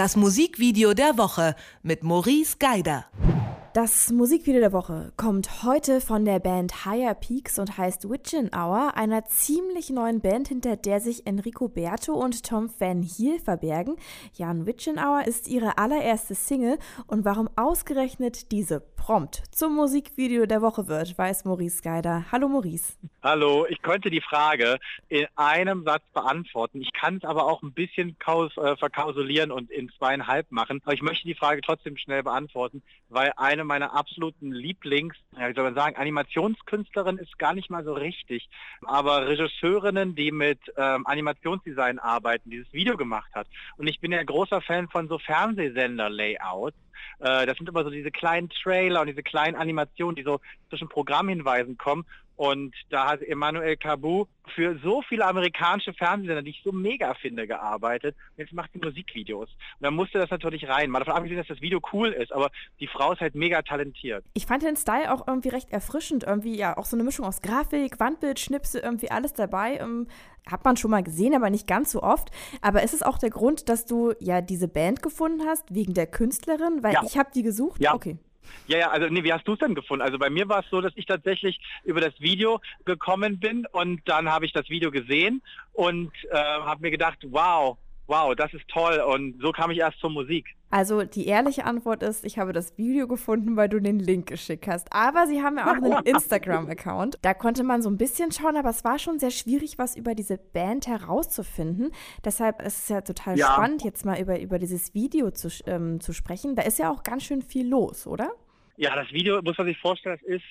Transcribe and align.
Das 0.00 0.16
Musikvideo 0.16 0.94
der 0.94 1.18
Woche 1.18 1.54
mit 1.82 2.02
Maurice 2.04 2.56
Geider. 2.58 3.04
Das 3.74 4.10
Musikvideo 4.10 4.60
der 4.60 4.72
Woche 4.72 5.12
kommt 5.18 5.62
heute 5.62 6.00
von 6.00 6.24
der 6.24 6.38
Band 6.38 6.86
Higher 6.86 7.12
Peaks 7.12 7.58
und 7.58 7.76
heißt 7.76 8.08
Witchin 8.08 8.50
Hour, 8.54 8.96
einer 8.96 9.26
ziemlich 9.26 9.90
neuen 9.90 10.22
Band, 10.22 10.48
hinter 10.48 10.76
der 10.76 11.00
sich 11.00 11.26
Enrico 11.26 11.68
Berto 11.68 12.14
und 12.14 12.44
Tom 12.44 12.70
Van 12.78 13.02
Heel 13.02 13.38
verbergen. 13.40 13.96
Jan 14.32 14.64
Witchin 14.64 14.98
Hour 14.98 15.26
ist 15.26 15.48
ihre 15.48 15.76
allererste 15.76 16.34
Single 16.34 16.78
und 17.06 17.26
warum 17.26 17.50
ausgerechnet 17.56 18.52
diese 18.52 18.80
prompt 19.00 19.42
zum 19.50 19.76
Musikvideo 19.76 20.44
der 20.44 20.60
Woche 20.60 20.86
wird, 20.86 21.16
weiß 21.16 21.46
Maurice 21.46 21.82
Geider. 21.82 22.26
Hallo 22.30 22.48
Maurice. 22.48 22.98
Hallo, 23.22 23.66
ich 23.66 23.80
könnte 23.80 24.10
die 24.10 24.20
Frage 24.20 24.78
in 25.08 25.26
einem 25.36 25.84
Satz 25.84 26.02
beantworten. 26.12 26.82
Ich 26.82 26.92
kann 26.92 27.16
es 27.16 27.24
aber 27.24 27.46
auch 27.46 27.62
ein 27.62 27.72
bisschen 27.72 28.18
kaus, 28.18 28.54
äh, 28.58 28.76
verkausulieren 28.76 29.52
und 29.52 29.70
in 29.70 29.90
zweieinhalb 29.96 30.52
machen. 30.52 30.80
Aber 30.84 30.92
ich 30.92 31.00
möchte 31.00 31.26
die 31.26 31.34
Frage 31.34 31.62
trotzdem 31.62 31.96
schnell 31.96 32.22
beantworten, 32.22 32.82
weil 33.08 33.32
eine 33.36 33.64
meiner 33.64 33.94
absoluten 33.94 34.52
Lieblings, 34.52 35.16
ja, 35.38 35.48
wie 35.48 35.54
soll 35.54 35.64
man 35.64 35.74
sagen, 35.74 35.96
Animationskünstlerin 35.96 37.16
ist 37.16 37.38
gar 37.38 37.54
nicht 37.54 37.70
mal 37.70 37.84
so 37.84 37.94
richtig. 37.94 38.50
Aber 38.82 39.26
Regisseurinnen, 39.28 40.14
die 40.14 40.30
mit 40.30 40.60
ähm, 40.76 41.06
Animationsdesign 41.06 41.98
arbeiten, 41.98 42.50
dieses 42.50 42.70
Video 42.72 42.98
gemacht 42.98 43.34
hat. 43.34 43.46
Und 43.78 43.86
ich 43.86 43.98
bin 43.98 44.12
ja 44.12 44.22
großer 44.22 44.60
Fan 44.60 44.88
von 44.88 45.08
so 45.08 45.18
Fernsehsender-Layouts. 45.18 46.76
Äh, 47.20 47.46
das 47.46 47.56
sind 47.56 47.68
immer 47.68 47.84
so 47.84 47.90
diese 47.90 48.10
kleinen 48.10 48.48
Trailer 48.50 49.00
und 49.00 49.06
diese 49.06 49.22
kleinen 49.22 49.56
Animationen, 49.56 50.16
die 50.16 50.22
so 50.22 50.40
zwischen 50.68 50.88
Programmhinweisen 50.88 51.78
kommen. 51.78 52.04
Und 52.40 52.74
da 52.88 53.06
hat 53.06 53.20
Emmanuel 53.20 53.76
Cabu 53.76 54.24
für 54.54 54.78
so 54.82 55.02
viele 55.02 55.26
amerikanische 55.26 55.92
Fernsehsender, 55.92 56.40
die 56.40 56.52
ich 56.52 56.62
so 56.64 56.72
mega 56.72 57.12
finde, 57.12 57.46
gearbeitet. 57.46 58.16
Und 58.30 58.38
jetzt 58.38 58.54
macht 58.54 58.72
sie 58.72 58.78
Musikvideos. 58.78 59.50
Und 59.50 59.82
dann 59.82 59.92
musste 59.92 60.18
das 60.18 60.30
natürlich 60.30 60.66
rein. 60.66 60.88
Mal 60.88 61.00
davon 61.00 61.12
abgesehen, 61.12 61.36
dass 61.36 61.48
das 61.48 61.60
Video 61.60 61.82
cool 61.92 62.08
ist, 62.08 62.32
aber 62.32 62.50
die 62.80 62.86
Frau 62.86 63.12
ist 63.12 63.20
halt 63.20 63.34
mega 63.34 63.60
talentiert. 63.60 64.24
Ich 64.32 64.46
fand 64.46 64.62
den 64.62 64.76
Style 64.76 65.12
auch 65.12 65.28
irgendwie 65.28 65.50
recht 65.50 65.70
erfrischend. 65.70 66.24
Irgendwie 66.24 66.56
ja 66.56 66.78
auch 66.78 66.86
so 66.86 66.96
eine 66.96 67.04
Mischung 67.04 67.26
aus 67.26 67.42
Grafik, 67.42 68.00
Wandbild, 68.00 68.40
Schnipse, 68.40 68.80
irgendwie 68.80 69.10
alles 69.10 69.34
dabei. 69.34 69.76
Ähm, 69.76 70.06
hat 70.50 70.64
man 70.64 70.78
schon 70.78 70.92
mal 70.92 71.02
gesehen, 71.02 71.34
aber 71.34 71.50
nicht 71.50 71.66
ganz 71.66 71.92
so 71.92 72.02
oft. 72.02 72.30
Aber 72.62 72.82
ist 72.82 72.94
es 72.94 73.02
auch 73.02 73.18
der 73.18 73.28
Grund, 73.28 73.68
dass 73.68 73.84
du 73.84 74.14
ja 74.18 74.40
diese 74.40 74.66
Band 74.66 75.02
gefunden 75.02 75.42
hast, 75.44 75.74
wegen 75.74 75.92
der 75.92 76.06
Künstlerin? 76.06 76.82
Weil 76.82 76.94
ja. 76.94 77.02
ich 77.04 77.18
habe 77.18 77.28
die 77.34 77.42
gesucht. 77.42 77.82
Ja. 77.82 77.92
Okay. 77.92 78.16
Ja, 78.66 78.78
ja, 78.78 78.90
also 78.90 79.08
nee, 79.08 79.24
wie 79.24 79.32
hast 79.32 79.46
du 79.46 79.54
es 79.54 79.58
denn 79.58 79.74
gefunden? 79.74 80.02
Also 80.02 80.18
bei 80.18 80.30
mir 80.30 80.48
war 80.48 80.60
es 80.60 80.70
so, 80.70 80.80
dass 80.80 80.92
ich 80.96 81.06
tatsächlich 81.06 81.60
über 81.84 82.00
das 82.00 82.18
Video 82.20 82.60
gekommen 82.84 83.38
bin 83.38 83.66
und 83.72 84.00
dann 84.06 84.30
habe 84.30 84.46
ich 84.46 84.52
das 84.52 84.68
Video 84.68 84.90
gesehen 84.90 85.42
und 85.72 86.12
äh, 86.30 86.36
habe 86.36 86.82
mir 86.82 86.90
gedacht, 86.90 87.18
wow, 87.30 87.78
wow, 88.10 88.34
das 88.34 88.52
ist 88.52 88.68
toll 88.68 88.98
und 88.98 89.40
so 89.40 89.52
kam 89.52 89.70
ich 89.70 89.78
erst 89.78 90.00
zur 90.00 90.10
Musik. 90.10 90.46
Also 90.68 91.02
die 91.04 91.26
ehrliche 91.26 91.64
Antwort 91.64 92.02
ist, 92.02 92.24
ich 92.24 92.38
habe 92.38 92.52
das 92.52 92.76
Video 92.76 93.08
gefunden, 93.08 93.56
weil 93.56 93.68
du 93.68 93.80
den 93.80 93.98
Link 93.98 94.26
geschickt 94.26 94.68
hast. 94.68 94.92
Aber 94.92 95.26
sie 95.26 95.42
haben 95.42 95.56
ja 95.56 95.70
auch 95.70 95.76
einen 95.76 95.92
Instagram-Account. 96.04 97.18
Da 97.22 97.34
konnte 97.34 97.64
man 97.64 97.82
so 97.82 97.90
ein 97.90 97.96
bisschen 97.96 98.30
schauen, 98.30 98.56
aber 98.56 98.70
es 98.70 98.84
war 98.84 98.98
schon 98.98 99.18
sehr 99.18 99.30
schwierig, 99.30 99.78
was 99.78 99.96
über 99.96 100.14
diese 100.14 100.38
Band 100.38 100.86
herauszufinden. 100.86 101.90
Deshalb 102.24 102.62
ist 102.62 102.78
es 102.78 102.88
ja 102.88 103.00
total 103.00 103.36
ja. 103.36 103.46
spannend, 103.46 103.82
jetzt 103.82 104.04
mal 104.04 104.20
über, 104.20 104.40
über 104.40 104.58
dieses 104.58 104.94
Video 104.94 105.30
zu, 105.32 105.48
ähm, 105.66 106.00
zu 106.00 106.12
sprechen. 106.12 106.54
Da 106.54 106.62
ist 106.62 106.78
ja 106.78 106.90
auch 106.90 107.02
ganz 107.02 107.24
schön 107.24 107.42
viel 107.42 107.68
los, 107.68 108.06
oder? 108.06 108.30
Ja, 108.80 108.96
das 108.96 109.12
Video, 109.12 109.42
muss 109.42 109.58
man 109.58 109.66
sich 109.66 109.76
vorstellen, 109.76 110.18
das 110.18 110.26
ist, 110.26 110.44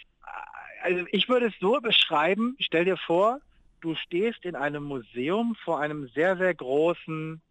also 0.84 1.04
ich 1.12 1.28
würde 1.30 1.48
es 1.48 1.54
so 1.60 1.82
beschreiben, 1.82 2.56
stell 2.60 2.86
dir 2.86 2.96
vor, 2.96 3.40
du 3.82 3.96
stehst 3.96 4.46
in 4.46 4.56
einem 4.56 4.84
Museum 4.84 5.56
vor 5.64 5.80
einem 5.80 6.08
sehr, 6.10 6.38
sehr 6.38 6.54
großen 6.54 7.42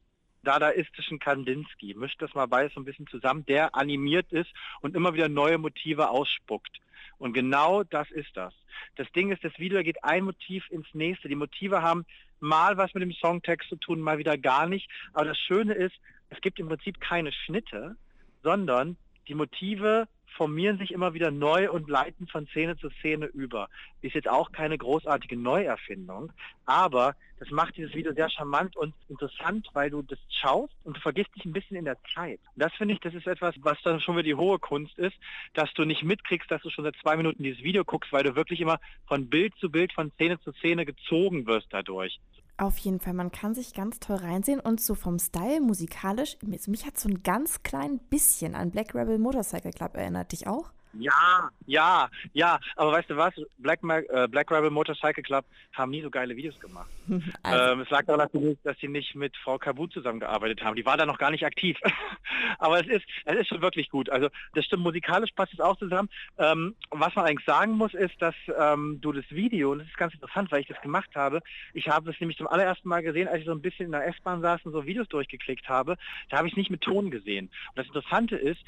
dadaistischen 0.45 1.19
Kandinsky. 1.19 1.95
Mischt 1.95 2.23
das 2.23 2.33
mal 2.35 2.47
beides 2.47 2.75
so 2.75 2.81
ein 2.81 2.85
bisschen 2.85 3.09
zusammen, 3.09 3.45
der 3.47 3.75
animiert 3.75 4.31
ist 4.31 4.51
und 4.81 4.95
immer 4.95 5.15
wieder 5.15 5.29
neue 5.29 5.59
Motive 5.59 6.11
ausspuckt. 6.11 6.79
Und 7.19 7.33
genau 7.33 7.83
das 7.83 8.09
ist 8.13 8.37
das. 8.37 8.55
Das 8.95 9.11
Ding 9.11 9.33
ist, 9.33 9.43
das 9.43 9.59
Video 9.59 9.83
geht 9.83 10.05
ein 10.05 10.23
Motiv 10.23 10.71
ins 10.71 10.87
nächste. 10.93 11.27
Die 11.27 11.35
Motive 11.35 11.83
haben 11.83 12.07
mal 12.39 12.77
was 12.77 12.95
mit 12.95 13.03
dem 13.03 13.13
Songtext 13.15 13.69
zu 13.69 13.75
tun, 13.75 13.99
mal 13.99 14.19
wieder 14.19 14.39
gar 14.39 14.69
nicht. 14.69 14.89
Aber 15.13 15.25
das 15.25 15.39
Schöne 15.39 15.75
ist, 15.75 15.97
es 16.31 16.41
gibt 16.41 16.61
im 16.61 16.69
Prinzip 16.69 17.01
keine 17.01 17.33
Schnitte, 17.33 17.97
sondern 18.45 18.97
die 19.29 19.35
Motive 19.35 20.09
formieren 20.37 20.79
sich 20.79 20.93
immer 20.93 21.15
wieder 21.15 21.31
neu 21.31 21.71
und 21.71 21.89
leiten 21.89 22.29
von 22.29 22.47
Szene 22.47 22.77
zu 22.77 22.91
Szene 22.91 23.27
über. 23.27 23.69
Ist 24.03 24.15
jetzt 24.15 24.29
auch 24.29 24.53
keine 24.53 24.79
großartige 24.79 25.37
Neuerfindung, 25.37 26.33
aber 26.65 27.17
das 27.41 27.51
macht 27.51 27.77
dieses 27.77 27.95
Video 27.95 28.13
sehr 28.13 28.31
charmant 28.31 28.77
und 28.77 28.95
interessant, 29.09 29.69
weil 29.73 29.91
du 29.91 30.03
das 30.03 30.19
schaust 30.29 30.75
und 30.85 30.97
du 30.97 31.01
vergisst 31.01 31.35
dich 31.35 31.45
ein 31.45 31.53
bisschen 31.53 31.77
in 31.77 31.85
der 31.85 31.99
Zeit. 32.15 32.41
Und 32.55 32.63
das 32.63 32.73
finde 32.75 32.95
ich, 32.95 33.01
das 33.01 33.15
ist 33.15 33.27
etwas, 33.27 33.55
was 33.61 33.81
dann 33.83 34.01
schon 34.01 34.15
wieder 34.15 34.25
die 34.25 34.35
hohe 34.35 34.59
Kunst 34.59 34.97
ist, 34.99 35.17
dass 35.55 35.73
du 35.75 35.85
nicht 35.85 36.05
mitkriegst, 36.05 36.51
dass 36.51 36.63
du 36.63 36.71
schon 36.71 36.85
seit 36.85 36.97
zwei 37.03 37.17
Minuten 37.17 37.43
dieses 37.43 37.63
Video 37.63 37.85
guckst, 37.85 38.13
weil 38.13 38.23
du 38.23 38.37
wirklich 38.37 38.61
immer 38.61 38.79
von 39.07 39.29
Bild 39.29 39.55
zu 39.57 39.71
Bild, 39.71 39.93
von 39.93 40.13
Szene 40.13 40.41
zu 40.41 40.53
Szene 40.53 40.87
gezogen 40.87 41.47
wirst 41.47 41.69
dadurch. 41.71 42.21
Auf 42.61 42.77
jeden 42.79 42.99
Fall, 42.99 43.15
man 43.15 43.31
kann 43.31 43.55
sich 43.55 43.73
ganz 43.73 44.01
toll 44.01 44.17
reinsehen 44.17 44.59
und 44.59 44.81
so 44.81 44.97
vom 44.97 45.21
Style 45.21 45.61
musikalisch, 45.61 46.37
mich 46.43 46.85
hat 46.85 46.99
so 46.99 47.09
ein 47.09 47.23
ganz 47.23 47.63
klein 47.63 48.01
bisschen 48.11 48.57
an 48.57 48.73
Black 48.73 48.97
Rebel 48.97 49.19
Motorcycle 49.19 49.71
Club 49.71 49.97
erinnert. 49.97 50.33
Dich 50.33 50.49
auch? 50.49 50.73
Ja, 50.95 51.51
ja, 51.67 52.09
ja. 52.33 52.59
Aber 52.77 52.93
weißt 52.93 53.11
du 53.11 53.17
was? 53.17 53.35
Black, 53.59 53.81
äh, 53.83 54.27
Black 54.29 54.51
Rebel 54.51 54.71
Motorcycle 54.71 55.23
Club 55.23 55.45
haben 55.73 55.91
nie 55.91 56.03
so 56.03 56.11
geile 56.11 56.37
Videos 56.37 56.59
gemacht. 56.61 56.91
Also. 57.43 57.73
Ähm, 57.73 57.81
es 57.81 57.91
lag 57.91 58.05
daran, 58.05 58.29
dass 58.65 58.79
sie 58.79 58.89
nicht 58.89 59.15
mit 59.15 59.37
Frau 59.37 59.59
Kabu 59.59 59.87
zusammengearbeitet 59.87 60.63
haben. 60.63 60.77
Die 60.77 60.85
war 60.85 60.97
da 60.97 61.07
noch 61.07 61.19
gar 61.19 61.31
nicht 61.31 61.45
aktiv. 61.45 61.79
Aber 62.59 62.81
es 62.81 62.87
ist, 62.87 63.05
es 63.25 63.37
ist 63.37 63.49
schon 63.49 63.63
wirklich 63.63 63.89
gut. 63.91 64.11
Also 64.11 64.29
das 64.55 64.65
stimmt, 64.65 64.83
musikalisch 64.83 65.31
passt 65.33 65.53
es 65.53 65.61
auch 65.61 65.77
zusammen. 65.79 66.09
Ähm, 66.39 66.75
was 66.91 67.15
man 67.15 67.27
eigentlich 67.27 67.47
sagen 67.47 67.73
muss, 67.73 67.95
ist, 67.95 68.21
dass 68.21 68.35
ähm, 68.59 68.99
du 69.01 69.13
das 69.13 69.25
Video, 69.31 69.73
und 69.73 69.79
das 69.81 69.89
ist 69.89 69.97
ganz 69.97 70.15
interessant, 70.15 70.51
weil 70.51 70.61
ich 70.61 70.67
das 70.67 70.81
gemacht 70.81 71.11
habe, 71.15 71.41
ich 71.75 71.89
habe 71.89 72.11
das 72.11 72.21
nämlich 72.21 72.39
zum 72.39 72.49
allerersten 72.49 72.89
Mal 72.89 73.03
gesehen, 73.03 73.29
als 73.29 73.41
ich 73.41 73.47
so 73.47 73.53
ein 73.53 73.63
bisschen 73.63 73.87
in 73.87 73.93
der 73.93 74.07
S-Bahn 74.07 74.43
saß 74.43 74.65
und 74.65 74.73
so 74.73 74.87
Videos 74.87 75.09
durchgeklickt 75.09 75.69
habe, 75.69 75.97
da 76.29 76.39
habe 76.39 76.49
ich 76.49 76.55
es 76.55 76.59
nicht 76.59 76.71
mit 76.71 76.81
Ton 76.81 77.11
gesehen. 77.11 77.47
Und 77.47 77.79
das 77.79 77.87
Interessante 77.87 78.37
ist, 78.37 78.61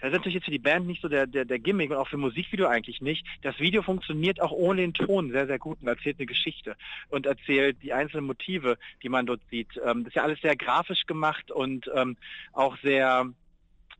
das 0.00 0.10
ist 0.10 0.16
natürlich 0.16 0.34
jetzt 0.34 0.44
für 0.44 0.50
die 0.50 0.58
Band 0.58 0.86
nicht 0.86 1.02
so 1.02 1.08
der, 1.08 1.26
der, 1.26 1.44
der 1.44 1.58
Gimmick 1.58 1.77
und 1.86 1.96
auch 1.96 2.08
für 2.08 2.16
Musikvideo 2.16 2.66
eigentlich 2.66 3.00
nicht. 3.00 3.26
Das 3.42 3.58
Video 3.58 3.82
funktioniert 3.82 4.40
auch 4.40 4.52
ohne 4.52 4.80
den 4.82 4.94
Ton 4.94 5.30
sehr, 5.30 5.46
sehr 5.46 5.58
gut 5.58 5.78
und 5.80 5.88
erzählt 5.88 6.18
eine 6.18 6.26
Geschichte 6.26 6.76
und 7.08 7.26
erzählt 7.26 7.82
die 7.82 7.92
einzelnen 7.92 8.26
Motive, 8.26 8.78
die 9.02 9.08
man 9.08 9.26
dort 9.26 9.40
sieht. 9.50 9.80
Ähm, 9.84 10.04
das 10.04 10.08
ist 10.08 10.16
ja 10.16 10.22
alles 10.22 10.40
sehr 10.40 10.56
grafisch 10.56 11.06
gemacht 11.06 11.50
und 11.50 11.90
ähm, 11.94 12.16
auch 12.52 12.76
sehr 12.82 13.32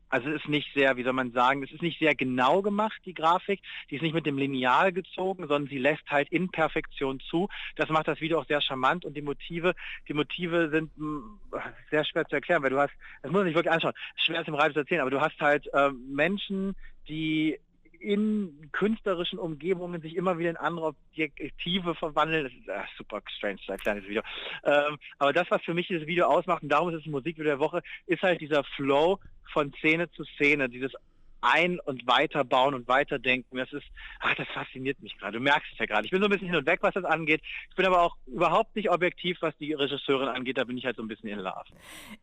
also 0.09 0.29
es 0.29 0.41
ist 0.41 0.49
nicht 0.49 0.73
sehr, 0.73 0.97
wie 0.97 1.03
soll 1.03 1.13
man 1.13 1.31
sagen, 1.31 1.63
es 1.63 1.71
ist 1.71 1.81
nicht 1.81 1.99
sehr 1.99 2.15
genau 2.15 2.61
gemacht, 2.61 2.99
die 3.05 3.13
Grafik. 3.13 3.61
Die 3.89 3.95
ist 3.95 4.01
nicht 4.01 4.15
mit 4.15 4.25
dem 4.25 4.37
Lineal 4.37 4.91
gezogen, 4.91 5.47
sondern 5.47 5.69
sie 5.69 5.77
lässt 5.77 6.09
halt 6.09 6.29
in 6.29 6.49
Perfektion 6.49 7.19
zu. 7.19 7.47
Das 7.75 7.89
macht 7.89 8.07
das 8.07 8.19
Video 8.19 8.39
auch 8.39 8.47
sehr 8.47 8.61
charmant 8.61 9.05
und 9.05 9.15
die 9.15 9.21
Motive, 9.21 9.75
die 10.07 10.13
Motive 10.13 10.69
sind 10.69 10.97
mh, 10.97 11.21
hm, 11.51 11.63
sehr 11.91 12.03
schwer 12.05 12.25
zu 12.25 12.35
erklären, 12.35 12.63
weil 12.63 12.71
du 12.71 12.79
hast, 12.79 12.93
das 13.21 13.31
muss 13.31 13.39
man 13.39 13.47
sich 13.47 13.55
wirklich 13.55 13.71
anschauen, 13.71 13.93
schwer 14.15 14.41
ist 14.41 14.47
im 14.47 14.55
Radio 14.55 14.73
zu 14.73 14.79
erzählen, 14.79 15.01
aber 15.01 15.11
du 15.11 15.21
hast 15.21 15.39
halt 15.39 15.71
äh, 15.73 15.91
Menschen, 15.91 16.75
die 17.07 17.59
in 17.99 18.69
künstlerischen 18.71 19.39
Umgebungen 19.39 20.01
sich 20.01 20.15
immer 20.15 20.37
wieder 20.37 20.49
in 20.49 20.57
andere 20.57 20.87
Objektive 20.87 21.95
verwandeln. 21.95 22.45
Das 22.45 22.53
ist 22.53 22.69
ach, 22.69 22.97
super 22.97 23.21
strange, 23.35 23.59
ein 23.67 23.77
kleines 23.77 24.07
Video. 24.07 24.21
Ähm, 24.63 24.97
aber 25.17 25.33
das, 25.33 25.49
was 25.49 25.61
für 25.63 25.73
mich 25.73 25.87
dieses 25.87 26.07
Video 26.07 26.25
ausmacht, 26.25 26.63
und 26.63 26.69
darum 26.69 26.89
ist 26.89 27.01
es 27.01 27.05
Musikvideo 27.05 27.45
der 27.45 27.59
Woche, 27.59 27.81
ist 28.05 28.21
halt 28.21 28.41
dieser 28.41 28.63
Flow 28.75 29.19
von 29.51 29.73
Szene 29.79 30.09
zu 30.11 30.23
Szene, 30.23 30.69
dieses 30.69 30.93
ein- 31.41 31.79
und 31.79 32.05
weiterbauen 32.07 32.73
und 32.73 32.87
weiterdenken. 32.87 33.57
Das 33.57 33.71
ist, 33.71 33.85
ach, 34.19 34.35
das 34.35 34.47
fasziniert 34.49 35.01
mich 35.01 35.17
gerade. 35.17 35.37
Du 35.37 35.43
merkst 35.43 35.71
es 35.71 35.79
ja 35.79 35.85
gerade. 35.85 36.05
Ich 36.05 36.11
bin 36.11 36.21
so 36.21 36.27
ein 36.27 36.31
bisschen 36.31 36.47
hin 36.47 36.57
und 36.57 36.65
weg, 36.65 36.79
was 36.81 36.93
das 36.93 37.05
angeht. 37.05 37.41
Ich 37.69 37.75
bin 37.75 37.85
aber 37.85 38.01
auch 38.01 38.17
überhaupt 38.27 38.75
nicht 38.75 38.89
objektiv, 38.89 39.37
was 39.41 39.55
die 39.57 39.73
Regisseurin 39.73 40.27
angeht. 40.27 40.57
Da 40.57 40.63
bin 40.63 40.77
ich 40.77 40.85
halt 40.85 40.97
so 40.97 41.03
ein 41.03 41.07
bisschen 41.07 41.29
in 41.29 41.39
Love. 41.39 41.65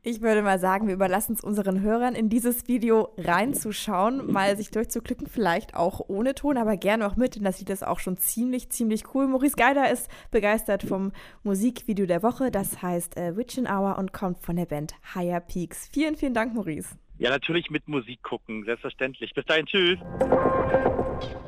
Ich 0.03 0.21
würde 0.21 0.43
mal 0.43 0.59
sagen, 0.59 0.87
wir 0.87 0.95
überlassen 0.95 1.35
es 1.35 1.43
unseren 1.43 1.81
Hörern, 1.81 2.15
in 2.15 2.29
dieses 2.29 2.69
Video 2.69 3.15
reinzuschauen, 3.17 4.31
mal 4.31 4.57
sich 4.57 4.71
durchzuklicken, 4.71 5.27
vielleicht 5.27 5.75
auch 5.75 6.01
ohne 6.09 6.35
Ton, 6.35 6.57
aber 6.57 6.77
gerne 6.77 7.07
auch 7.07 7.17
mit, 7.17 7.37
denn 7.37 7.45
das 7.45 7.59
sieht 7.59 7.71
das 7.71 7.83
auch 7.83 8.01
schon 8.01 8.17
ziemlich, 8.17 8.71
ziemlich 8.71 9.15
cool. 9.15 9.27
Maurice 9.27 9.57
Geider 9.57 9.91
ist 9.91 10.11
begeistert 10.31 10.83
vom 10.83 11.13
Musikvideo 11.43 12.07
der 12.07 12.23
Woche. 12.23 12.51
Das 12.51 12.83
heißt 12.83 13.17
äh, 13.17 13.37
Witchin 13.37 13.67
Hour 13.67 13.99
und 13.99 14.13
kommt 14.13 14.39
von 14.41 14.57
der 14.57 14.67
Band 14.67 14.95
Higher 15.15 15.41
Peaks. 15.41 15.89
Vielen, 15.93 16.17
vielen 16.17 16.35
Dank, 16.35 16.55
Maurice. 16.55 16.97
Ja, 17.19 17.31
natürlich 17.31 17.71
mit 17.71 17.89
Musik 17.89 18.23
gucken, 18.23 18.65
selbstverständlich. 18.65 19.33
Bis 19.35 19.45
dahin, 19.47 19.67
tschüss. 19.67 19.99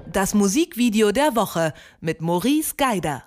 Das 0.07 0.35
Musikvideo 0.35 1.13
der 1.13 1.37
Woche 1.37 1.75
mit 2.01 2.23
Maurice 2.23 2.75
Geider. 2.77 3.25